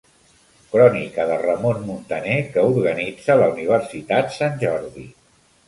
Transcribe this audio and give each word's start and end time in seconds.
Crònica 0.69 1.25
de 1.31 1.35
Ramon 1.41 1.83
Muntaner 1.91 2.39
que 2.57 2.65
organitza 2.71 3.39
la 3.45 3.53
Universitat 3.55 4.35
Sant 4.41 4.61
Jordi. 4.69 5.09